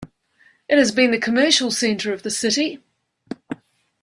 [0.67, 2.81] It has been the commercial center of the city.